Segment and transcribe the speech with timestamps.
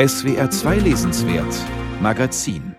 [0.00, 1.56] SWR 2 Lesenswert
[2.00, 2.76] Magazin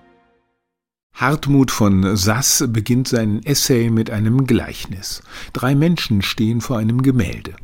[1.14, 5.22] Hartmut von Sass beginnt seinen Essay mit einem Gleichnis.
[5.52, 7.56] Drei Menschen stehen vor einem Gemälde.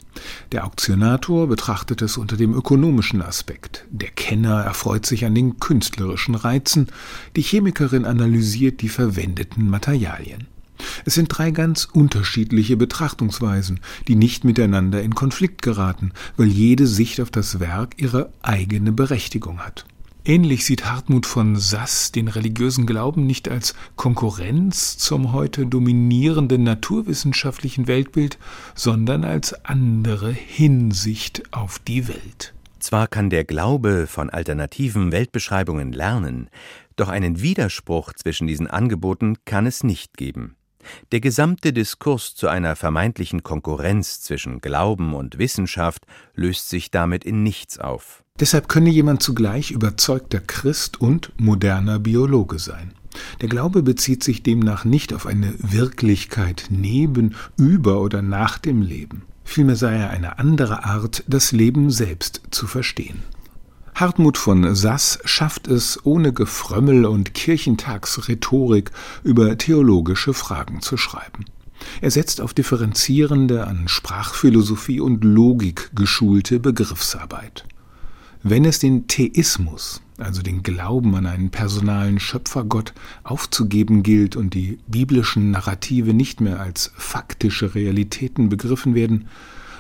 [0.51, 3.85] Der Auktionator betrachtet es unter dem ökonomischen Aspekt.
[3.89, 6.87] Der Kenner erfreut sich an den künstlerischen Reizen.
[7.37, 10.47] Die Chemikerin analysiert die verwendeten Materialien.
[11.05, 17.21] Es sind drei ganz unterschiedliche Betrachtungsweisen, die nicht miteinander in Konflikt geraten, weil jede Sicht
[17.21, 19.85] auf das Werk ihre eigene Berechtigung hat.
[20.27, 27.87] Ähnlich sieht Hartmut von Sass den religiösen Glauben nicht als Konkurrenz zum heute dominierenden naturwissenschaftlichen
[27.87, 28.39] Weltbild,
[28.73, 32.55] sondern als andere Hinsicht auf die Welt.
[32.79, 36.49] Zwar kann der Glaube von alternativen Weltbeschreibungen lernen,
[36.95, 40.55] doch einen Widerspruch zwischen diesen Angeboten kann es nicht geben.
[41.11, 47.43] Der gesamte Diskurs zu einer vermeintlichen Konkurrenz zwischen Glauben und Wissenschaft löst sich damit in
[47.43, 48.23] nichts auf.
[48.39, 52.93] Deshalb könne jemand zugleich überzeugter Christ und moderner Biologe sein.
[53.41, 59.23] Der Glaube bezieht sich demnach nicht auf eine Wirklichkeit neben, über oder nach dem Leben.
[59.45, 63.23] Vielmehr sei er eine andere Art, das Leben selbst zu verstehen.
[63.95, 68.91] Hartmut von Sass schafft es, ohne Gefrömmel und Kirchentagsrhetorik
[69.23, 71.45] über theologische Fragen zu schreiben.
[72.01, 77.63] Er setzt auf differenzierende, an Sprachphilosophie und Logik geschulte Begriffsarbeit.
[78.43, 82.93] Wenn es den Theismus, also den Glauben an einen personalen Schöpfergott,
[83.23, 89.29] aufzugeben gilt und die biblischen Narrative nicht mehr als faktische Realitäten begriffen werden,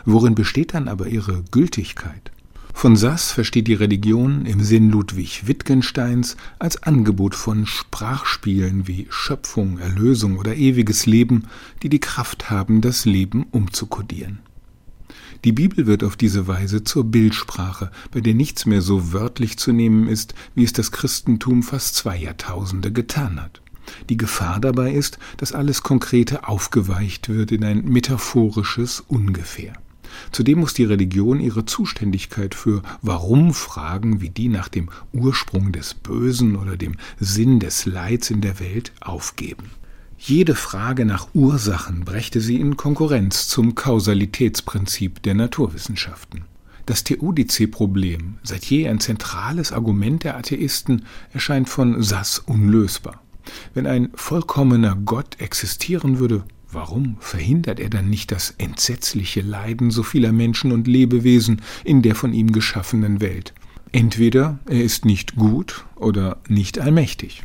[0.05, 2.31] worin besteht dann aber ihre Gültigkeit?
[2.77, 9.79] Von Sass versteht die Religion im Sinn Ludwig Wittgensteins als Angebot von Sprachspielen wie Schöpfung,
[9.79, 11.47] Erlösung oder ewiges Leben,
[11.81, 14.39] die die Kraft haben, das Leben umzukodieren.
[15.45, 19.71] Die Bibel wird auf diese Weise zur Bildsprache, bei der nichts mehr so wörtlich zu
[19.71, 23.61] nehmen ist, wie es das Christentum fast zwei Jahrtausende getan hat.
[24.09, 29.73] Die Gefahr dabei ist, dass alles Konkrete aufgeweicht wird in ein metaphorisches Ungefähr.
[30.31, 36.55] Zudem muss die Religion ihre Zuständigkeit für Warum-Fragen wie die nach dem Ursprung des Bösen
[36.55, 39.71] oder dem Sinn des Leids in der Welt aufgeben.
[40.17, 46.45] Jede Frage nach Ursachen brächte sie in Konkurrenz zum Kausalitätsprinzip der Naturwissenschaften.
[46.85, 53.21] Das Theodice-Problem, seit je ein zentrales Argument der Atheisten, erscheint von Sass unlösbar.
[53.73, 56.43] Wenn ein vollkommener Gott existieren würde,
[56.75, 62.15] warum verhindert er dann nicht das entsetzliche Leiden so vieler Menschen und Lebewesen in der
[62.15, 63.53] von ihm geschaffenen Welt?
[63.91, 67.43] Entweder er ist nicht gut oder nicht allmächtig.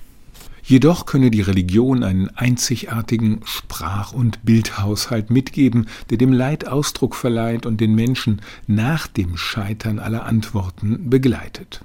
[0.62, 7.66] Jedoch könne die Religion einen einzigartigen Sprach- und Bildhaushalt mitgeben, der dem Leid Ausdruck verleiht
[7.66, 11.80] und den Menschen nach dem Scheitern aller Antworten begleitet.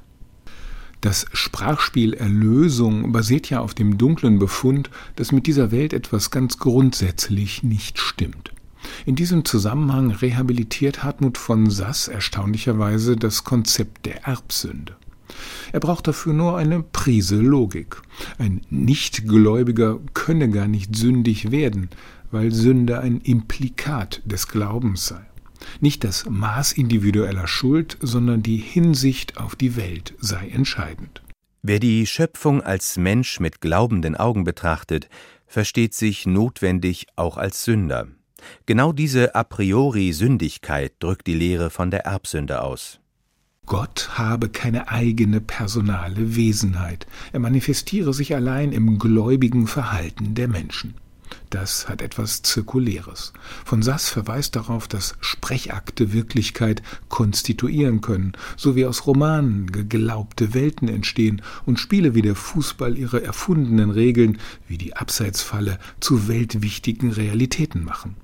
[1.05, 6.57] Das Sprachspiel Erlösung basiert ja auf dem dunklen Befund, dass mit dieser Welt etwas ganz
[6.57, 8.51] grundsätzlich nicht stimmt.
[9.05, 14.95] In diesem Zusammenhang rehabilitiert Hartmut von Sass erstaunlicherweise das Konzept der Erbsünde.
[15.71, 18.01] Er braucht dafür nur eine Prise Logik.
[18.39, 21.91] Ein Nichtgläubiger könne gar nicht sündig werden,
[22.31, 25.23] weil Sünde ein Implikat des Glaubens sei.
[25.79, 31.21] Nicht das Maß individueller Schuld, sondern die Hinsicht auf die Welt sei entscheidend.
[31.61, 35.09] Wer die Schöpfung als Mensch mit glaubenden Augen betrachtet,
[35.47, 38.07] versteht sich notwendig auch als Sünder.
[38.65, 42.99] Genau diese a priori Sündigkeit drückt die Lehre von der Erbsünde aus.
[43.65, 50.93] Gott habe keine eigene personale Wesenheit, er manifestiere sich allein im gläubigen Verhalten der Menschen.
[51.50, 53.33] Das hat etwas Zirkuläres.
[53.63, 60.88] Von Sass verweist darauf, dass Sprechakte Wirklichkeit konstituieren können, so wie aus Romanen geglaubte Welten
[60.88, 67.83] entstehen und Spiele wie der Fußball ihre erfundenen Regeln, wie die Abseitsfalle, zu weltwichtigen Realitäten
[67.83, 68.16] machen.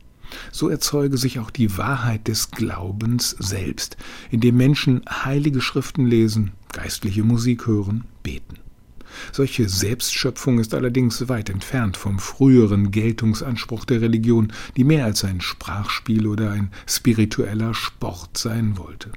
[0.51, 3.97] So erzeuge sich auch die Wahrheit des Glaubens selbst,
[4.29, 8.50] indem Menschen heilige Schriften lesen, geistliche Musik hören, beten.
[9.31, 15.41] Solche Selbstschöpfung ist allerdings weit entfernt vom früheren Geltungsanspruch der Religion, die mehr als ein
[15.41, 19.11] Sprachspiel oder ein spiritueller Sport sein wollte.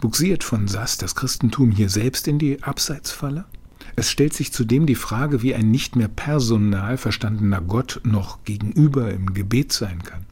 [0.00, 3.44] Buxiert von Sass das Christentum hier selbst in die Abseitsfalle?
[3.94, 9.12] Es stellt sich zudem die Frage, wie ein nicht mehr personal verstandener Gott noch gegenüber
[9.12, 10.24] im Gebet sein kann.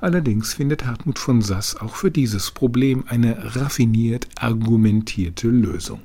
[0.00, 6.00] Allerdings findet Hartmut von Sass auch für dieses Problem eine raffiniert argumentierte Lösung.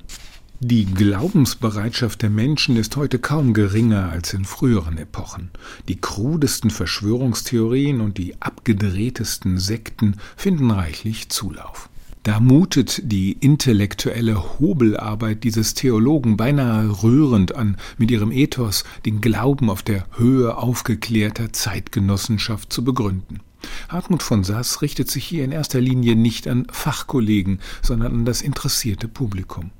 [0.65, 5.51] Die Glaubensbereitschaft der Menschen ist heute kaum geringer als in früheren Epochen.
[5.89, 11.89] Die krudesten Verschwörungstheorien und die abgedrehtesten Sekten finden reichlich Zulauf.
[12.23, 19.69] Da mutet die intellektuelle Hobelarbeit dieses Theologen beinahe rührend an, mit ihrem Ethos den Glauben
[19.69, 23.41] auf der Höhe aufgeklärter Zeitgenossenschaft zu begründen.
[23.89, 28.41] Hartmut von Sass richtet sich hier in erster Linie nicht an Fachkollegen, sondern an das
[28.41, 29.71] interessierte Publikum.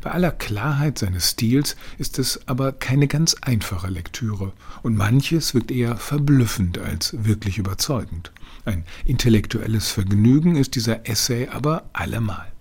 [0.00, 4.52] Bei aller Klarheit seines Stils ist es aber keine ganz einfache Lektüre,
[4.82, 8.32] und manches wirkt eher verblüffend als wirklich überzeugend.
[8.64, 12.51] Ein intellektuelles Vergnügen ist dieser Essay aber allemal.